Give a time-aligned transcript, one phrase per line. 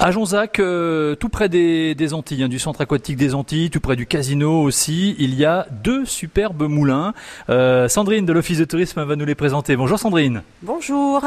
[0.00, 3.80] À Jonzac, euh, tout près des, des Antilles, hein, du centre aquatique des Antilles, tout
[3.80, 7.12] près du casino aussi, il y a deux superbes moulins.
[7.48, 9.76] Euh, Sandrine de l'Office de tourisme va nous les présenter.
[9.76, 10.42] Bonjour Sandrine.
[10.62, 11.22] Bonjour.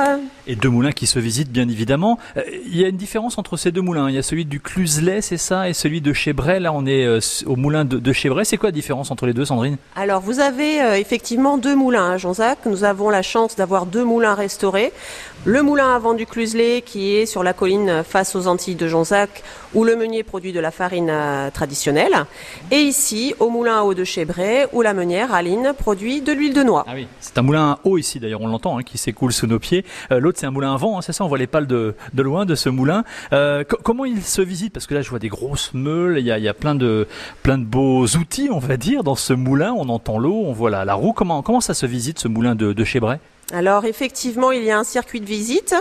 [0.48, 2.18] Et deux moulins qui se visitent bien évidemment.
[2.36, 4.10] Euh, il y a une différence entre ces deux moulins.
[4.10, 6.60] Il y a celui du Cluselet, c'est ça, et celui de Chebray.
[6.60, 7.08] Là, on est
[7.46, 8.44] au moulin de, de Chebray.
[8.44, 9.78] C'est quoi la différence entre les deux, Sandrine?
[9.96, 12.60] Alors, vous avez effectivement deux moulins à Jonzac.
[12.66, 14.92] Nous avons la chance d'avoir deux moulins restaurés.
[15.46, 19.44] Le moulin avant du Cluselet qui est sur la colline face aux Antilles de Jonzac
[19.74, 22.14] où le meunier produit de la farine euh, traditionnelle.
[22.72, 26.54] Et ici, au moulin à eau de Chebray où la meunière, Aline, produit de l'huile
[26.54, 26.86] de noix.
[26.88, 29.48] Ah oui, c'est un moulin à eau ici d'ailleurs, on l'entend, hein, qui s'écoule sous
[29.48, 29.86] nos pieds.
[30.12, 31.96] Euh, L'autre c'est un moulin à vent, hein, c'est ça, on voit les pales de,
[32.16, 33.04] loin de ce moulin.
[33.34, 34.74] Euh, co- comment il se visite?
[34.74, 37.08] Parce que là je vois des grosses meules, il y a, y a plein, de,
[37.44, 40.70] plein de beaux outils on va dire dans ce moulin, on entend l'eau, on voit
[40.70, 41.14] la, roue.
[41.14, 43.18] Comment, comment ça se visite ce moulin de, de Chebray?
[43.54, 45.74] Alors effectivement, il y a un circuit de visite.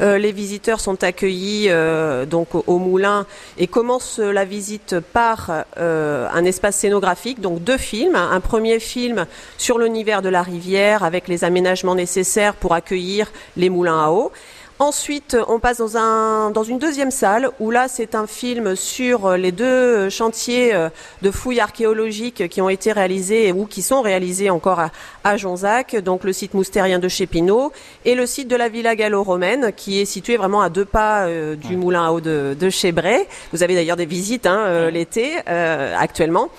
[0.00, 3.26] Euh, les visiteurs sont accueillis euh, donc au, moulin
[3.58, 8.14] et commencent la visite par euh, un espace scénographique, donc deux films.
[8.14, 13.68] Un premier film sur l'univers de la rivière avec les aménagements nécessaires pour accueillir les
[13.68, 14.30] moulins à eau.
[14.80, 19.36] Ensuite, on passe dans, un, dans une deuxième salle où là, c'est un film sur
[19.36, 20.88] les deux chantiers euh,
[21.20, 24.92] de fouilles archéologiques qui ont été réalisés ou qui sont réalisés encore à,
[25.24, 27.72] à Jonzac, donc le site moustérien de Chépinaud
[28.04, 31.56] et le site de la villa gallo-romaine qui est situé vraiment à deux pas euh,
[31.56, 33.26] du moulin à eau de, de Chébray.
[33.52, 36.50] Vous avez d'ailleurs des visites hein, euh, l'été euh, actuellement.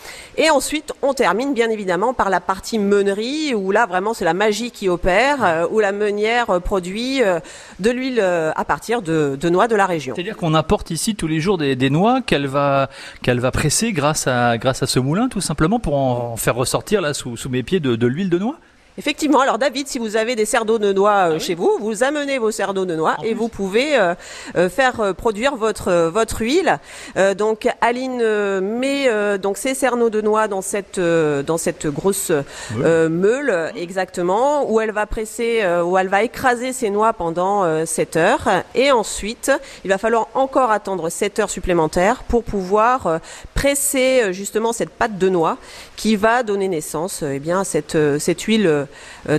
[0.42, 4.34] Et ensuite, on termine bien évidemment par la partie meunerie où là, vraiment, c'est la
[4.34, 7.42] magie qui opère, euh, où la meunière euh, produit euh,
[7.82, 10.16] de l'huile euh, à partir de, noix de la région.
[10.16, 12.90] C'est-à-dire qu'on apporte ici tous les jours des, noix qu'elle va,
[13.22, 17.02] qu'elle va presser grâce à, grâce à ce moulin tout simplement pour en, faire ressortir
[17.02, 18.58] là sous, sous mes pieds de l'huile de noix
[19.00, 22.38] Effectivement, alors David, si vous avez des serres de noix euh, chez vous, vous amenez
[22.38, 24.14] vos serres d'eau de noix et vous pouvez euh,
[24.58, 26.80] euh, faire produire votre votre huile.
[27.16, 28.18] Euh, donc Aline
[28.60, 33.50] met euh, donc ses cerneaux de noix dans cette euh, dans cette grosse euh, meule
[33.50, 38.18] euh, exactement où elle va presser où elle va écraser ses noix pendant euh, 7
[38.18, 38.50] heures.
[38.76, 39.50] Et ensuite
[39.86, 43.18] il va falloir encore attendre 7 heures supplémentaires pour pouvoir euh,
[43.60, 45.58] presser euh, justement cette pâte de noix
[45.98, 48.88] qui va donner naissance euh, eh bien à cette euh, cette huile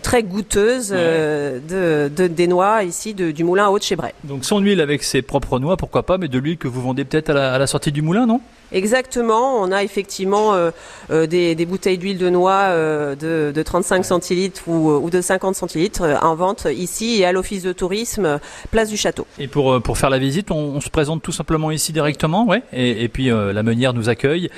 [0.03, 4.13] très goûteuse de, de- des noix ici de- du moulin à eau de Chébray.
[4.25, 7.05] Donc son huile avec ses propres noix, pourquoi pas, mais de l'huile que vous vendez
[7.05, 8.41] peut-être à la, à la sortie du moulin, non?
[8.73, 10.71] Exactement, on a effectivement euh,
[11.11, 15.21] euh, des, des bouteilles d'huile de noix euh, de, de 35 centilitres ou, ou de
[15.21, 18.39] 50 centilitres en vente ici et à l'office de tourisme
[18.71, 19.27] place du château.
[19.39, 22.63] Et pour, pour faire la visite, on, on se présente tout simplement ici directement, ouais.
[22.73, 24.51] Et, et puis euh, la meunière nous accueille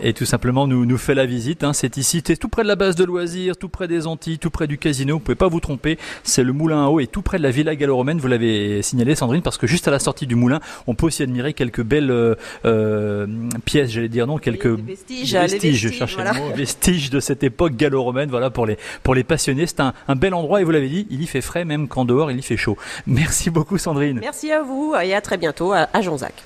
[0.00, 1.64] et tout simplement nous, nous fait la visite.
[1.64, 1.72] Hein.
[1.72, 4.50] C'est ici, c'est tout près de la base de loisirs, tout près des Antilles, tout
[4.50, 5.14] près du casino.
[5.14, 5.98] Vous pouvez pas vous tromper.
[6.22, 8.18] C'est le moulin à eau et tout près de la villa gallo-romaine.
[8.18, 11.22] Vous l'avez signalé, Sandrine, parce que juste à la sortie du moulin, on peut aussi
[11.22, 12.36] admirer quelques belles
[13.58, 16.32] pièces, j'allais dire non, quelques Les vestiges, je cherchais voilà.
[16.32, 18.30] le mot, vestiges de cette époque gallo-romaine.
[18.30, 21.06] Voilà pour les pour les passionnés, c'est un, un bel endroit et vous l'avez dit,
[21.10, 22.76] il y fait frais même quand dehors il y fait chaud.
[23.06, 24.20] Merci beaucoup, Sandrine.
[24.20, 26.44] Merci à vous et à très bientôt à, à Jonzac.